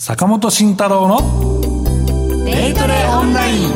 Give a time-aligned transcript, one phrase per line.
[0.00, 1.18] 坂本慎太郎の
[2.44, 3.70] デイトレオンライン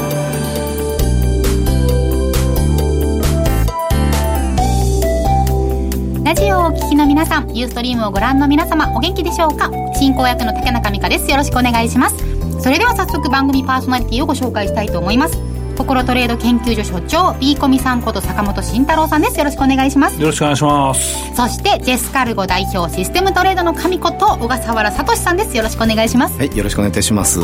[6.22, 9.68] ラジオをお聞きの皆さん、ユーストリームをご覧の皆様、お元気でしょうか？
[9.96, 11.28] 進行役の竹中美香です。
[11.28, 12.16] よろしくお願いします。
[12.60, 15.36] それでは早速番組パーソナリティをご紹介したいと思います。
[15.76, 19.38] 心トレード研究所所長、ビーコミさんこと坂本慎太郎さんです。
[19.38, 20.20] よろしくお願いします。
[20.20, 25.56] よろしくお願いしますそして、ジェスカルゴ代表システムトレードの神こと、小笠原聡さんです。
[25.56, 26.38] よろしくお願いします。
[26.38, 27.40] はい、よろしくお願いいたします。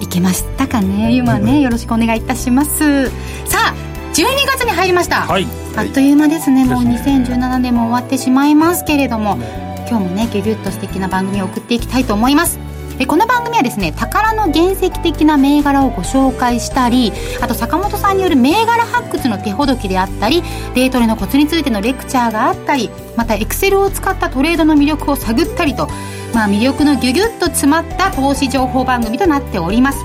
[0.00, 3.08] いけましたかね今ね、よろしくお願いいたします。
[3.46, 3.74] さあ、
[4.14, 5.22] 12月に入りました。
[5.22, 5.46] はい
[5.78, 9.38] あっという間ですね、もうですね2017年も終わってしまいますけれども
[9.88, 12.58] 今日もねギュギュッと素敵な番組を送っていきたいと思います
[13.00, 20.42] えこの番組はですね宝の原石的な銘柄をご紹介したりあと坂本さんによる銘柄発掘の手ほどきであったり
[20.74, 25.86] デイトレのコツについてのレクチャーがあったりまたエクセルを使ったトレードの魅力を探ったりと、
[26.34, 29.98] まあ、魅力のギュギュッと詰まった投資情報番組となっております。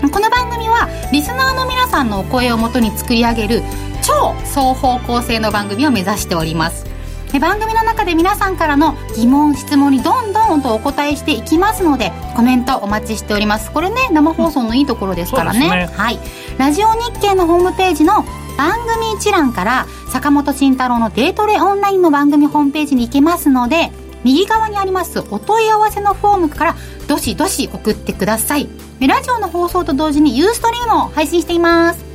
[0.00, 3.62] この番組はリスナーの皆さんのお声をもとに作り上げる
[4.02, 6.89] 超双方向性の番組を目指しております。
[7.32, 13.70] で番組の中で皆さんからの疑問質問にどんどんとお答えしていきますのでコメントお待ちしております。
[13.70, 15.96] これね生放送のいいところですからね,、そうですね。
[15.96, 16.18] はい。
[16.58, 18.24] ラジオ日経のホームページの
[18.58, 23.90] 番組一覧から坂本慎太郎のデートレオンラインの番組ホームページに行けますので
[24.24, 26.76] 右側にありますお問い合わせのフォームから
[27.08, 28.68] どしどし送ってください。
[28.98, 32.09] でラジオの放送と同時にユーストリームを配信しています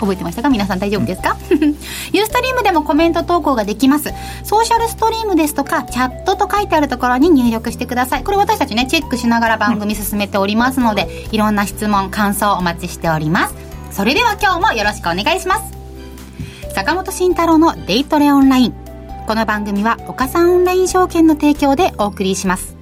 [0.00, 0.48] 覚えてましたか？
[0.48, 4.12] 皆さん大丈夫ですか、 ユーストリームでもコメント投稿ができます。
[4.44, 8.24] ソーシャルストリームですとかチャットと書いてあるところに入力してください。
[8.24, 13.54] これ私たちねチェックしながら番組進めておりますので、いろんな質問感想お待ちしております。
[13.90, 15.72] それでは今日もよろしくお願いします。
[16.74, 18.74] 坂本慎太郎のデイトレオンライン。
[19.26, 22.77] この番組は岡三オンライン証券の提供でお送りします。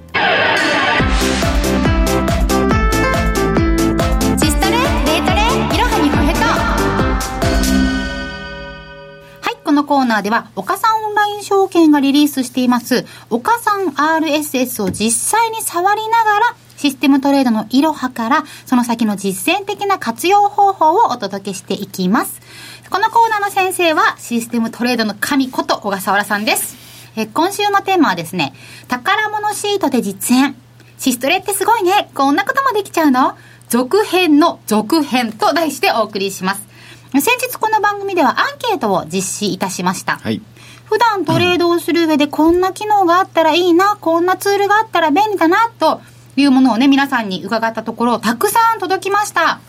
[9.77, 22.41] のコーナーでは、岡さんオンライン証券がリリースしています、岡さん RSS を実際に触りながら、システムトレードのいろはから、その先の実践的な活用方法をお届けしていきます。
[22.89, 26.75] このコーナーの先生は、システムトレードの神こと小笠原さんです。
[27.15, 28.53] え今週のテーマはですね、
[28.87, 30.55] 宝物シートで実演。
[30.97, 32.09] シストレってすごいね。
[32.15, 33.37] こんなこともできちゃうの？
[33.69, 36.66] 続編の続編と題してお送りします。
[37.13, 40.17] 先日この番組ではアンケートを実施いたしました。
[40.17, 40.41] はい。
[40.85, 46.01] 普段トレードをする上でこんな機能があったらいいな、こんなツールがあったら便利だな、と
[46.35, 49.59] いうものをね、皆さんに伺ったところ、たくさん届きました。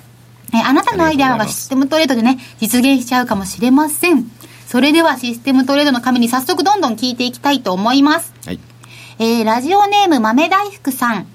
[0.52, 4.30] えあなたのアイデアがシステムトレードでね、実現しちゃうかもしれません。
[4.66, 8.34] それではシステムトレードの紙に早速どんどん聞いていきたいと思います。
[8.46, 8.60] はい。
[9.18, 11.26] えー、ラジオネーム豆大福さん。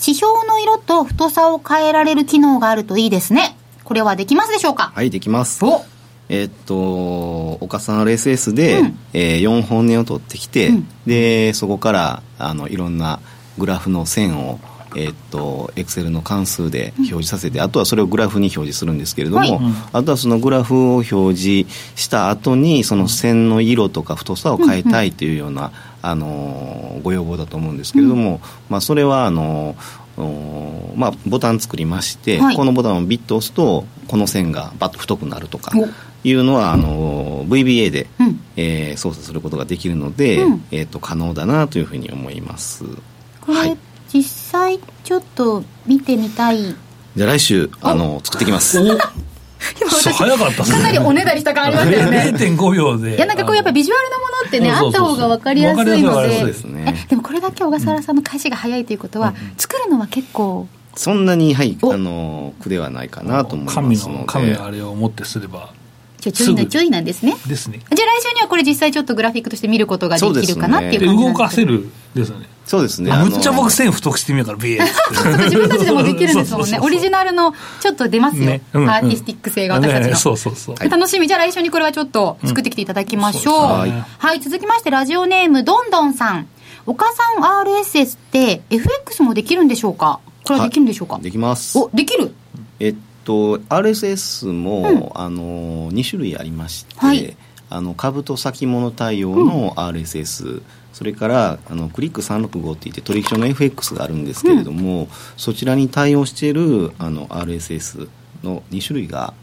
[0.00, 3.53] 指標の色と太さを変えられる機能があるといいですね。
[3.84, 4.92] これはできますでしょうか？
[4.94, 5.64] はい、できます。
[5.64, 5.84] お！
[6.30, 8.98] えーっと、岡さん RSS で、うん。
[9.12, 10.88] えー4本音を取ってきて、うん。
[11.06, 13.20] で、そこから、あの、いろんな
[13.58, 14.58] グラフの線を、
[14.96, 19.50] えーっと、エクセルの関数で表示させて、あとはそれをグラフに表示するんですけれども、はい。
[19.50, 19.74] うん。
[19.92, 28.40] あとはそのグラフを表示した後に、その線の色とか太さを変えたいというような、あの、ご要望だと思うんですけれども、
[28.70, 32.56] まあ、それは、あの、おまあ、ボタン作りまして、はい。
[32.56, 35.88] このボタンをビッと押すとこの線がバッと太くなるとかお。
[36.26, 38.40] いうのはあの VBA で、うん。
[38.56, 40.64] えー操作することができるので、うん。
[40.70, 42.84] えー、と可能だなというふうに思います。
[43.40, 43.76] これ、はい。
[44.12, 46.70] 実際ちょっと見てみたい。
[46.70, 46.74] い
[47.16, 48.78] じゃあ来週あの作ってきます
[49.80, 52.32] おやそう早かったっすかなりおねだりした感ありますよね。
[52.34, 53.16] 0.5秒で。
[53.16, 56.28] いやなんかこうやっぱビジュアルのものってね、うんあった方が分かりやすいので。
[56.68, 61.92] ねえでもこれだけ小笠原さんの返しが早いということは、作るのは結構そんなにはいお。
[61.92, 64.18] あの苦ではないかなと思います神ので。
[64.18, 65.70] の神のあれをもってすれば
[66.24, 67.36] ちょちょいなすぐちょいなんですね。
[67.46, 67.78] ですね。
[67.78, 71.32] じゃあ来週にはこれ実際ちょっとグラフィックとして見ることができるかなっていうで感じなんですけど。
[71.32, 72.48] 動かせるですよね。
[72.64, 73.12] そうですね。
[73.12, 74.86] あむっちゃ僕線太くしてみようからビエーっ
[75.38, 75.44] て。
[75.44, 76.78] 自分たちでもできるんですもんね。
[76.80, 78.62] オリジナルのちょっと出ますよ、ね。
[78.72, 78.90] うんうん。
[78.90, 80.76] アーティスティック性が私たちの、ねそうそうそう。
[80.88, 81.28] 楽しみ。
[81.28, 83.68] じゃあ来週にこれはちょっと作ってきていただきましょう、うん。
[83.68, 86.48] そうですねはい続きましてラジオネームどんどんさん。
[86.86, 90.20] 岡さん RSS って FX もできるんでしょうか？
[90.44, 91.78] これはできるんでしょうか、できます。
[91.78, 92.34] おできる？
[92.78, 92.94] えっ
[93.24, 95.10] と RSS も、うん。
[95.14, 97.36] あの2種類ありまして、はい。
[97.70, 100.62] あの株と先物対応の RSS、
[100.92, 108.08] それからあのクリック365っていって取引所の FX があるんですけれども、そちらに対応しているあの RSS
[108.44, 109.34] の2種類が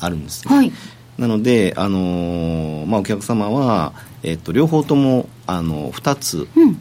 [0.00, 0.72] あるんですね、はい。
[1.18, 3.92] なので、あのーまあ、お客様は、
[4.22, 6.80] えっと、両方ともあの2つうん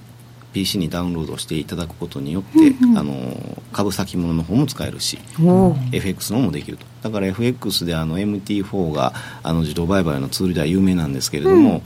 [0.53, 3.35] PC にダウンロードしていただくことによって、あの
[3.71, 6.85] 株先物の方も使えるしお FX の方もできると。
[7.01, 11.81] だから FX であの MT4 があの自動売買のツールでは有名なんですけれども、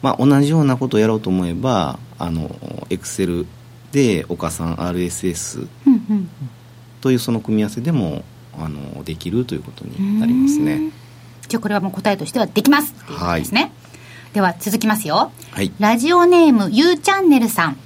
[0.00, 2.48] まあ、同じようなことをやろうと思えばあの
[2.88, 3.46] Excel
[3.92, 6.28] で岡さん RSS うんうん
[7.02, 8.22] というその組み合わせでも
[8.56, 10.92] あのできるということになりますね。
[11.48, 13.72] じゃあこれはもう答えとしてはできますっていうことですね、
[14.32, 15.32] では続きますよ。
[15.50, 15.72] はい。
[15.80, 17.76] ラジオネーム U チャンネルさん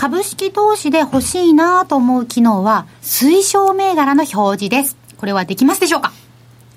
[0.00, 4.96] 株式投資で欲しいなと思う機能は推奨銘柄の表示です。
[5.18, 6.10] これはできますでしょうか？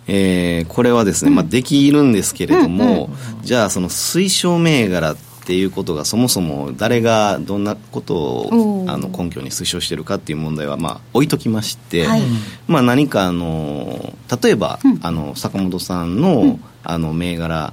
[0.08, 3.10] えーこれはですね、まあ、できるんですけれども、
[3.42, 5.16] じゃあその推奨銘柄っ
[5.46, 12.22] ていうことがそもそも誰がどんなことをあの根拠に推奨してるかっていう問題はまあ置いときまして、はい。
[12.68, 15.00] まあ、何かあの例えば、うん。
[15.02, 17.72] あの坂本さんの,、あの銘柄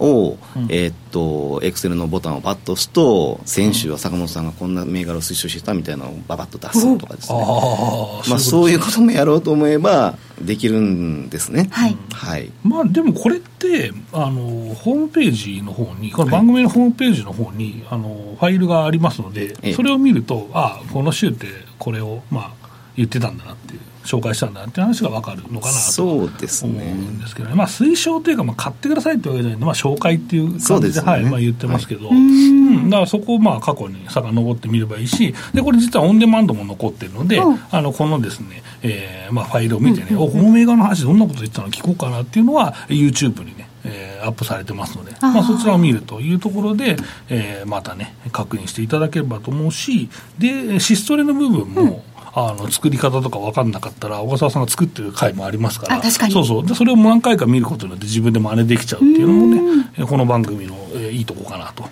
[0.00, 0.38] を、
[0.68, 9.00] えーっとエクセルのボタンをパッと押すと先週は坂本さんがこんな銘柄を推奨してたみたいなのをババッと出すとかですね、ああまあ、そういうこと。
[9.00, 11.68] もやろうと思えばできるんですね。
[11.72, 11.96] はい。
[12.12, 12.50] はい。
[12.62, 19.74] まあでもこれってあのホームページの方にこの番組のホームページの方に、あのファイルがありますので、ええ。
[19.74, 21.46] それを見るとあこの週って
[21.78, 26.92] これをまあ言ってたんだなっていう紹介したんだなっていう話が分かるのかなと思うね。
[26.92, 31.10] んですけどね、まあ、推奨というか、まあ、買ってくださいってわけじゃないんで、まあ、紹介っていう感じで、ですね。
[31.10, 31.22] はい。
[31.24, 32.88] まあ、言ってますけど、うん。
[32.90, 37.60] だからそこをまあ過去に遡ってみればいいし、でこれ、実はオンデマンドも残ってるので、うん。
[37.70, 45.30] あのこのですね、えーまあ、ファイルを見てね、おこの銘柄の話、どんなこと言ってたの聞こうかなっていうのは、YouTube にね、えーアップされてますので、あー。
[45.30, 46.96] まあ、そちらを見るというところで、
[47.30, 56.32] えーまたね、確認していただければと思うし、で、シストレの部分も、あの作り方とか分かんなかったら、小笠原さんが作ってる回もありますから、あ確かに。
[56.32, 56.66] そうそう。
[56.66, 61.84] で、それを何回か見ることによって、自分で真似できちゃうっていうのもね、えこの番組の、えーいいとこかなと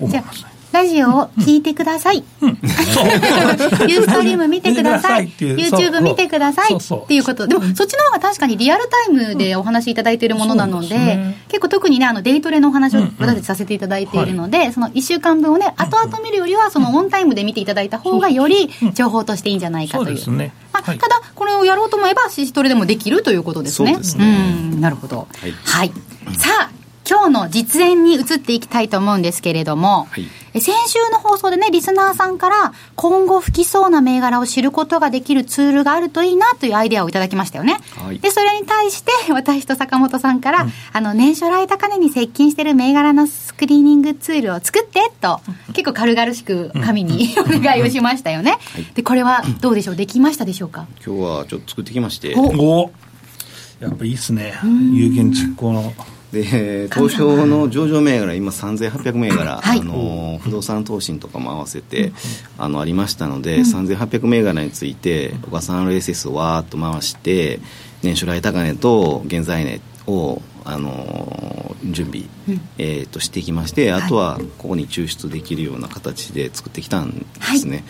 [0.00, 0.51] 思いますね。
[0.72, 2.24] ラジオを聞いてください。
[2.40, 5.28] ユーストリーム見てください。
[5.28, 6.74] YouTube 見てください。
[6.74, 7.46] っていうこと。
[7.46, 20.30] でも、そっちの方が確かにリアルタイムでお話しいただいているものなので、結構特にね、あの、デイトレのお話を私たちさせていただいているので、その1週間分をね、後々見るよりは、そのオンタイムで見ていただいた方がより情報としていいんじゃないかという。
[20.72, 23.98] まあはいただ、これをやろうと思えば、シストレでもできるということですね。
[24.02, 25.28] そうん、なるほど。
[25.40, 25.92] はいはい。
[26.38, 30.26] さあ、今日の実演に移っていきたいと思うんですけれども、はい。
[30.54, 37.78] え先週の放送でね、リスナーさんから、今後吹きそうな銘柄を知ることができるツールがあるといいなというアイデアをいただきましたよね。
[37.96, 38.18] はい。
[38.20, 45.40] で、それに対して、 私と坂本さんから、あの、年初来高値に接近している銘柄のスクリーニングツールを作って、と、
[45.72, 48.58] 結構軽々しく紙にお願いをしましたよね。
[48.94, 49.96] で、これはどうでしょう？
[49.96, 50.86] できましたでしょうか？
[51.04, 52.42] 今日はちょっと作ってきまして、お。
[52.82, 52.92] お。
[53.80, 54.54] やっぱいいっすね。
[54.92, 55.92] 有言実行の。
[56.32, 59.80] で東証の上場銘柄、今3800銘柄、はい。
[59.80, 62.12] あの不動産投信とかも合わせて、
[62.56, 67.60] あのありましたので、3800銘柄について、小笠原 RSS をわーっと回して、
[68.02, 72.24] 年初来高値と現在値を、あの準備、
[72.78, 77.24] えー、としてきまして、あとはここに抽出できるような形で作ってきたんで
[77.58, 77.84] すね。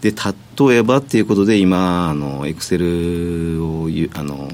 [0.00, 4.50] で例えばっていうことで今あのエクセルをゆあの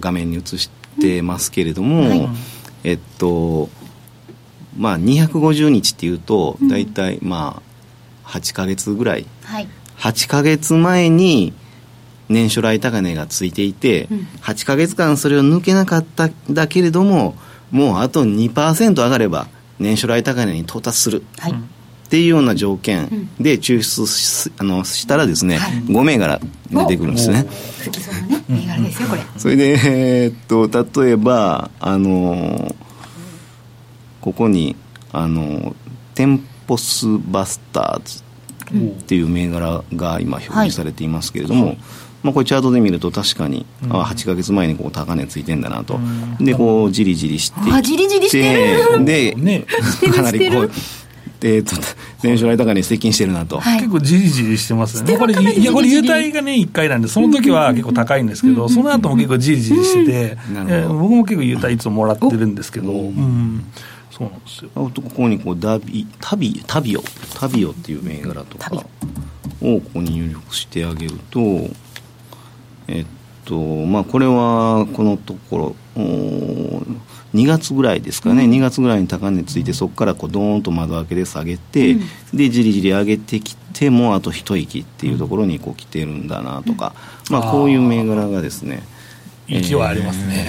[0.00, 0.68] 画面に映し
[1.00, 2.28] てますけれども、はい。
[2.84, 3.68] えっと
[4.76, 7.62] まあ250日っていうと大体ま
[8.24, 9.26] あ8ヶ月ぐらい。
[9.44, 9.68] はい。
[9.98, 11.52] 8ヶ月前に
[12.28, 14.18] 年初来高値がついていて、うん。
[14.42, 17.34] 8ヶ月間それを抜けなかったんだけれども
[17.70, 21.24] もうあと2%上がれば年初来高値に到達する。
[21.38, 21.54] はい。
[22.08, 25.74] っていうような条件で抽出しあのしたらですね、はい。
[25.74, 27.46] 5銘柄出てくるんですね。
[27.84, 29.20] そうなね、銘柄ですよ、これ。
[29.36, 32.74] それで、えーっと例えばあの
[34.22, 34.74] ここに
[35.12, 35.76] あの
[36.14, 38.22] テンポスバスターズ
[39.02, 41.76] っていう銘柄が今表示されていますけれども、
[42.22, 46.00] まあ、これチャートで見ると確かに、あ8ヶ月前にこう高値ついてんだなと、
[46.40, 49.04] でこうじりじりしてきてあじりじりしてる。
[49.04, 49.66] で、ね。
[50.14, 50.70] かなりこう
[51.40, 51.76] えーっと
[52.22, 53.78] 年初来高値に接近してるなと、はい。
[53.78, 55.16] 結構じりじりしてますね。
[55.16, 60.74] これ、いや、これ、優待がね、1回なんで、その時は結構高いんですけど、その後も結構じりじりしてて、なるほど。
[60.74, 63.64] えー僕も結構優待いつももらってるんですけど、うん、
[64.10, 64.40] そうなん。
[64.40, 64.70] ですよ。
[64.74, 67.02] あとここにこうダビタビタビオ。
[67.34, 68.80] タビオっていう銘柄とかを
[69.80, 71.40] ここに入力してあげると
[72.88, 73.06] えっ
[73.48, 76.96] とまあこれはこのところおー
[77.34, 81.96] 2月ぐらいですかね、2月ぐらいに高値ついてそこからこうドーンと窓開けで下げて、
[82.32, 86.94] でじりじり上げてきてもうあと一息っていうところにこう来てるんだなとか、
[87.30, 88.82] まあこういう銘柄がですね。
[89.46, 90.48] 勢いありますね。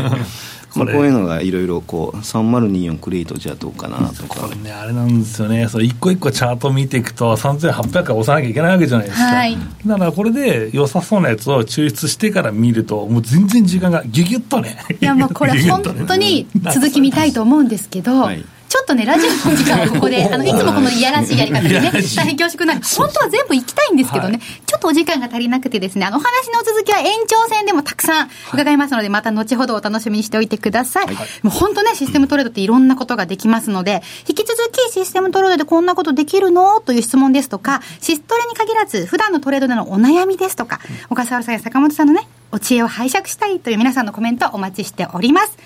[0.76, 4.40] まあ、こういうのがいろいろこう3024クリエイトじゃどうかなとか。
[4.40, 5.68] これねあれなんですよね。
[5.68, 14.78] それ一個一個チャート見ていくと3800円押さなきゃいけないわけじゃないですか、はい、だからこれで良さそうなやつを抽出してから見るともう全然時間がギュギュッとね。
[15.00, 18.44] いやもうこれ本当に続き見たいと思うんですけど、はい
[18.76, 31.06] ちょっとね、ラジオの時間はここで、 あの、いつもこのいやらしいやり方でね、大変恐縮なんで、本当は全部行きたいんですけどね、ちょっとお時間が足りなくてですね、あの、お話の続きは延長戦でもたくさん伺いますので、また後ほどお楽しみにしておいてください。
[31.06, 31.14] も
[31.44, 36.82] う本当ね、システムトレードっていろんなことができますので、引き続きシステムトレードでこんなことできるの？
[36.82, 45.56] という質問ですとか、シストレに限らず、普段のトレードでのお悩みですとか、小笠原さんや坂本さんのね、お知恵を拝借したいという皆さんのコメントお待ちしております。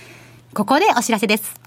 [0.54, 1.60] ここでお知らせです。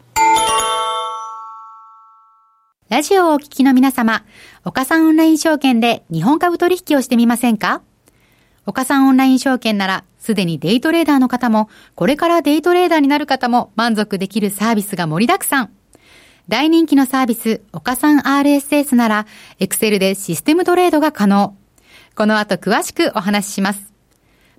[2.94, 4.24] ラジオをお聞きの皆様、
[4.64, 7.82] 岡さんオンライン証券で日本株取引をしてみませんか？
[8.68, 15.72] 岡さんオンライン証券なら、すでにデイトレーダーの方も、これからデイトレーダーになる方も満足できるサービスが盛りだくさん。
[16.48, 19.26] 大人気のサービス、岡さん RSS なら、
[19.58, 21.58] エクセルでシステムトレードが可能。
[22.16, 23.92] この後詳しくお話しします。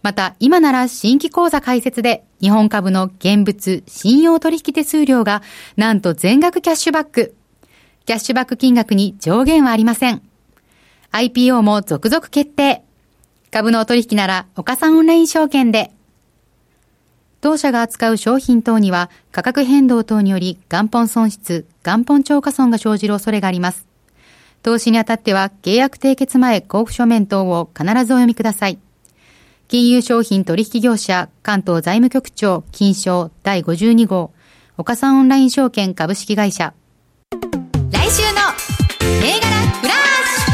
[0.03, 5.41] また、今なら新規講座開設で、日本株の現物、信用取引手数料が、
[5.77, 7.37] なんと全額キャッシュバック。
[8.07, 10.21] キャッシュバック金額に上限はありません。
[11.13, 12.83] IPO も続々決定。
[13.51, 15.91] 株のお取引なら、岡さんオンライン証券で。
[17.41, 23.87] 当社が扱う商品等には価格変動等により元本損失、元本超過損が生じる恐れがあります。
[24.63, 28.79] 投資にあたっては契約締結前交付書面等を必ずお読みください。
[29.69, 34.33] 金融商品取引業者関東財務局長金賞第52号
[34.77, 36.75] 岡さんオンライン証券株式会社
[38.05, 38.29] 来週の
[39.23, 39.47] 銘柄
[39.81, 39.97] フラッ
[40.37, 40.51] シ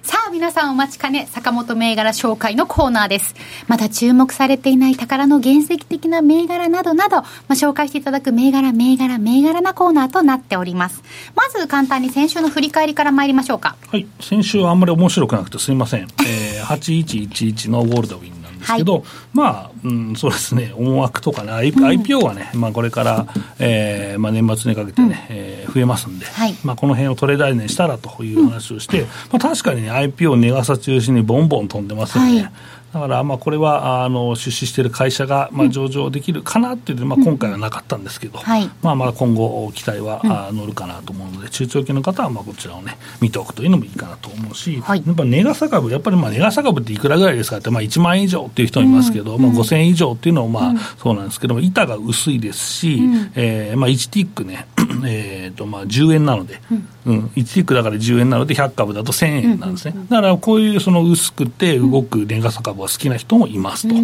[0.00, 3.34] さあ皆さんお待ちかね坂本銘柄紹介のコーナーです。
[3.66, 11.02] まだ注目されていない宝の原石的な銘柄などなど、まあ、紹介していただく銘柄銘柄銘柄なコーナーとなっております。
[11.36, 13.76] まず簡単に先週の振り返りから参りましょうか。
[13.88, 18.37] はい先週はあんまり面白くなくてすみません、えー、 8111のウォールドウィン
[18.68, 23.26] ですけど、はい、まあ、うん、そうですね、思惑とかね、IPO はね、まあ、これから、
[23.58, 32.42] えーまあ、年末にかけてね、うん、えー、増えますんで、はい、まあ、この辺をトレーダーにしたらという話をして、うん、まあ、確かにね、IPO 値傘中心にボンボン飛んでますよね。
[32.42, 32.52] はい
[32.92, 54.66] だから、まあ、これはあの出資している会社が、まあ、上場できるかなっていう、まあ、今回はなかったんですけど、はい、まあ、まあ今後、期待は、うん、乗るかなと思うので、中長期の方はまあこちらをね、見ておくというのもいいかなと思うし、はい、やっぱ値傘株、やっぱりまあ値傘株っていくらぐらいですかって、まあ、1万円以上っていう人もいますけど、うん、まあ、5000円以上っていうのもまあ、そうなんですけども、板が薄いですし、うん、えー、まあ、1ティックね、
[55.06, 56.60] えーとまあ、10円なので、
[57.06, 59.94] うん、1ティックだから10円なので、100株だと1000円なんですね。
[60.08, 63.94] だからこういうその薄くて動く値傘株が好きな人もいますと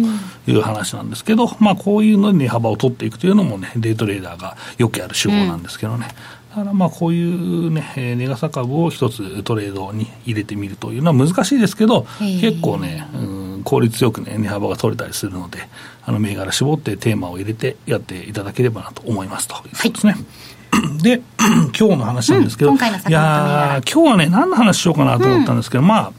[0.51, 6.07] いう話なんですけど、まあ、こういうのに値幅を取っていくというのもね、デイトレーダーがよくやる手法なんですけどね。
[6.55, 13.17] だからまあこういうね、値傘株を一つトレードに入れてみるというのは難しいですけど、結構ね、う
[13.59, 15.67] ん、効率よくね、値幅が取れたりするので、
[16.05, 20.13] あの銘柄絞ってテーマを入れてやっていただければなと思いますということですね。
[20.13, 20.54] はい
[21.01, 21.21] で、
[21.77, 26.11] 今日の話なんですけど、うん、いや今日はね、何の話しようかなと思ったんですけど、うん、まあ、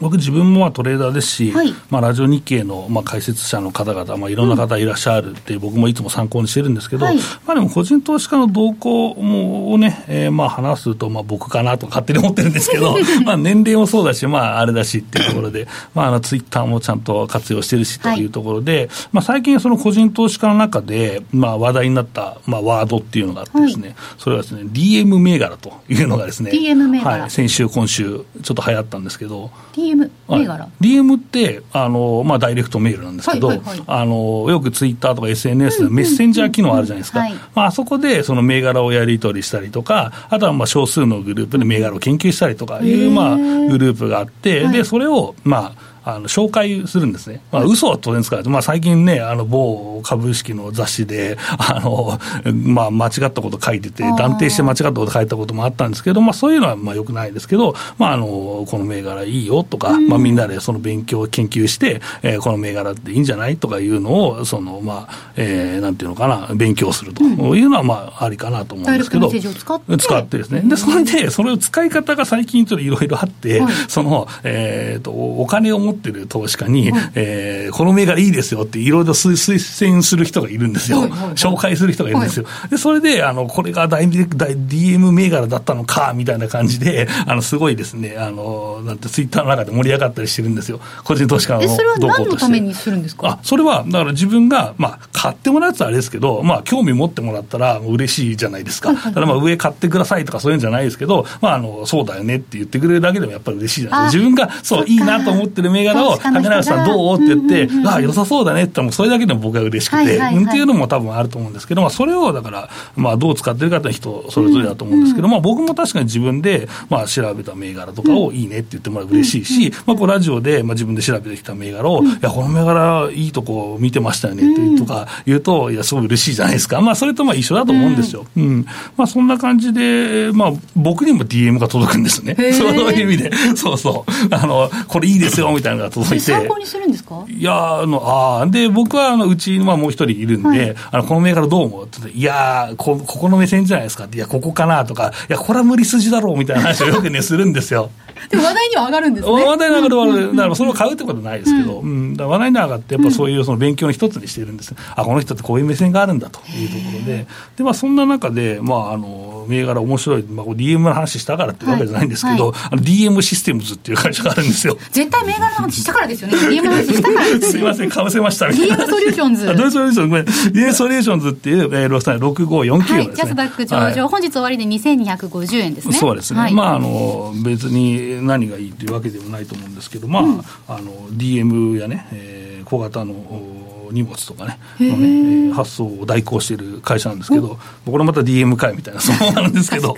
[0.00, 7.16] 僕自分もトレーダーですし、はい、まあ、ラジオ日経のまあ解説者の方々、まあ、いろんな方いらっしゃるって、僕もいつも参考にしてるんですけど、はい、
[7.46, 30.10] まあ、でも個人投資家の動向をね、えー、まあ話すとまあ僕かなと勝手に思ってるんですけど、 まあ年齢もそうだし、まあ、あれだしっていうところで、 まあ、あのツイッターもちゃんと活用してるしというところで、はい、まあ、最近、その個人投資家の中で、まあ、話題になったまあワードっていうのがあってですね、それはですね、DM 銘柄というのがですね、DM 銘柄、はい、先週、今週、ちょっと流行ったんですけど、DM 銘
[30.46, 37.20] 柄、DM ってあの、まあ、ダイレクトメールなんですけど、はいはいはい、あのよくツイッターとか SNS でメッセンジャー機能あるじゃないですか、
[37.54, 52.18] まあ、あそこでその銘柄をやり取りしたりとか、あとはまあ少数のグループで銘柄を研究したりとかいう、まあ、グループがあって、でそれを、まあ、あの紹介するんですね、まあ嘘は当然使われて、まあ、最近ね、あの某株式の雑誌で、 あの
[52.52, 58.26] まあ、間違ったこと書いてて、断定して間違ったこと書いたこともあったんですけど、まあ、そういうのはまあよくないですけど、まあ、あの
[58.68, 70.38] この銘柄いいよとか、まあ、みんなでその勉強、研究して、えー、この銘柄っていいんじゃないとかいうのを、そのまあえー、なんていうのかな、勉強するというのは、まあ、ありかなと思うんですけど、使って。
[70.38, 81.00] ですね、でそれで、それを使い方が最近ちょっといろいろあって、はい、そのえーと、お金を持ってってる投資家に、えーこの銘柄いいですよっていろいろ推推薦する人がいるんですよ。
[81.02, 82.46] はいはいはい紹介する人がいるんですよ。
[82.70, 90.80] で、それで、あの、これが大大 DM 銘柄だったのか、みたいな感じで、あの、すごいですね、あの、なんてツイッターの中で盛り上がったりしてるんですよ。
[91.04, 93.28] 個人投資家の動向として何のためにするんですか？
[93.28, 98.94] あそれは、だから自分が、まあ、買ってもらうとあれですけど、まあ、興味持ってもらったら、嬉しいじゃないですか。
[98.94, 104.18] ただ、まあ、上買ってくださいとかそういうんじゃないですけど、まあ、あの、そうだよねって言ってくれるだけでもやっぱり嬉しいじゃないですか。
[104.18, 107.16] あ自分が、そう、いいなと思ってる銘柄を、竹中さんどう？
[107.16, 126.80] って言ってうんうんう、んああ、良さそうだねって言ったら、それだけでも僕は嬉しくて、はいはいはいうんっていうのも多分あると思うんですけど、まあ、それをだから、まあ、どう使ってるかって人それぞれだと思うんですけど、まあ、僕も確かに自分で、まあ、調べた銘柄とかをいいねって言ってもらう嬉しいし、まあ、こうラジオで、まあ、自分で調べてきた銘柄を、いや、この銘柄いいとこ見てましたよねってとか言うと、いや、すごい嬉しいじゃないですか。
[126.80, 128.26] まあ、それとまあ一緒だと思うんですよ。
[128.36, 128.66] うん。
[128.96, 132.34] まあ、そんな感じで、まあ、僕にも DM が届くんですね。
[132.52, 133.30] そういう意味で。
[133.56, 134.34] そうそう。
[134.34, 136.32] あの、これいいですよ、みたいなのが届いて。
[136.32, 137.24] 参考にするんですか？
[137.28, 140.76] いやあの、ああ、で、僕は、あの、うち、まあ、もう一人いるんで、はい。
[140.92, 141.84] あの、この銘柄どう思う？
[141.84, 147.90] って言って、いやーこ、ここの目線じゃないですかって、いや、ここかなとか、いや、これは無理筋だろうみたいな話をよくね、するんですよ。
[148.28, 149.32] でも話題には上がるんですね。
[149.44, 164.76] 話題に上がる話題、だからそれを買うってことはないですけど、うん、だから話題に上がって、やっぱそういうその勉強の一つにしてるんです、あ、この人ってこういう目線があるんだというところで、で、まあ、そんな中で、まあ、あの、銘柄面白い、まあ、DM の話したからっていうわけじゃないんですけど、はいあの DM システムズっていう会社があるんですよ。
[164.92, 166.36] 絶対銘柄の話したからですよね。
[166.36, 168.76] DM の話したからですよすいません、かぶせましたみたいな。
[168.76, 169.50] DM ソリューションズ。
[169.50, 170.24] あ DM ソリューションズ、ごめん。
[170.24, 173.16] DM ソリューションズっていう、えー、ロスタイン6549はい、ですね。
[173.16, 174.00] ジャスダック上場、はい。
[174.00, 175.94] 本日終わりで2250円ですね。
[175.94, 176.54] そうですね、はい。
[176.54, 180.20] まああの、別に何がいいというわけでもないと思うんですけど、ま
[180.68, 189.96] あ、あの DM やね、えー小型のお荷物とかねのね、えー発送を代行している会社なんですけど、これまた DM 会みたいな、そうなんですけど。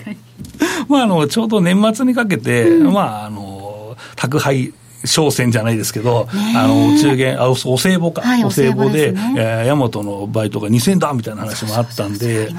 [0.89, 4.73] まあ、あのちょうど年末にかけて、まあ、あの宅配
[5.05, 8.23] 商戦じゃないですけど、あの、お中元、あ、おお歳暮か。
[8.23, 9.35] はいお歳暮で、ね。
[9.37, 12.55] えー、ヤマトのバイトが2000だみたいな話もあったんで、だ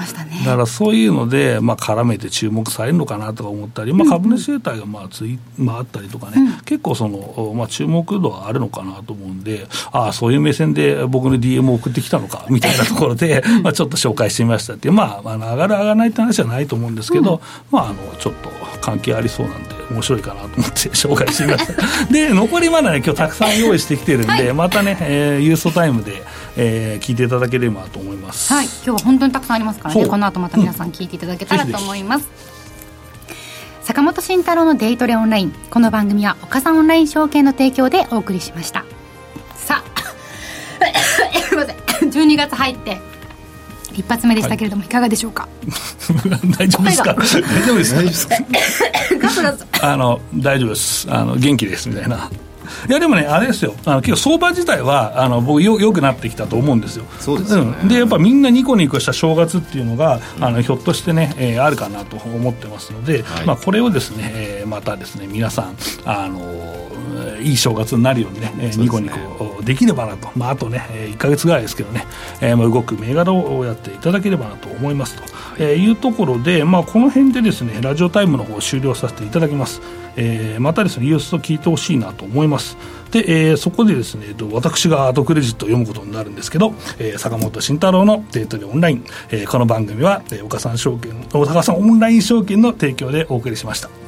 [0.52, 22.06] からそういうので、まあ、絡めて注目されるのかなとか思ったり、まあ、株主優待がまあつい、まあ、あったりとかね、結構その、まあ、注目度はあるのかなと思うんで、ああ、そういう目線で僕の DM を送ってきたのか、みたいなところで、 まあ、ちょっと紹介してみましたっていう、まあ、あの上がる上がらないって話はないと思うんですけど、まあ、あの、ちょっと関係ありそうなんで、面白いかなと思って紹介してみました。
[22.12, 26.22] で、残りまだね、今日たくさん用意してきてるんで、またね、えーユーストタイムで、
[26.56, 28.52] えー聞いていただければと思います。
[28.52, 32.26] はい、今日は本当にたくさんありますからね、この後また皆さん聞いていただけたらと思います。
[33.82, 35.54] 坂本慎太郎のデイトレオンライン。
[35.70, 38.84] この番組は岡さんオンライン証券の提供でお送りしました。
[39.56, 40.88] さあ、
[41.46, 41.72] すいませ
[42.06, 42.98] ん、 12月入って、
[44.00, 44.86] 一発目でしたけれども、い。
[44.86, 45.48] かがでしょうか？
[46.58, 47.14] 大丈夫ですか？
[47.14, 47.26] 大
[47.66, 48.34] 丈夫ですか？
[49.82, 51.06] あの大丈夫です。
[51.10, 52.30] あの元気ですみたいな
[52.88, 53.74] いやでもねあれですよ。
[53.84, 57.04] あの結構相場自体はあの僕よよくなってきたと思うんですよ。
[57.20, 57.84] そうですよね。
[57.84, 57.88] ん。
[57.88, 63.46] でやっぱみんなニコニコした正月っていうのがあのひょっとしてね、えーあるかなと思ってますので、はい。
[63.46, 66.84] まあ、これをですね、えーまたですね皆さんあのー
[67.42, 72.06] いい正月になるようにね、えーニコニコできればなと、まあ、あとね、え1か月ぐらいですけどね、
[72.40, 75.22] えーまあ、動く銘柄をやっていただければなと思いますと、
[75.58, 79.80] えーいうところで、まあ、この辺でですねラジオタイムの方を終了させていただきます、
[80.16, 82.76] えーまたですねユースと聞いてほしいなと思いますます。
[83.10, 94.03] で、えーそこでですねえっと私がアートクレジットを読むことになるんですけど、えー坂本慎太郎のデートでオンライン、えーこの番組は、えー岡さん証券岡さんオンライン証券の提供でお送りしました。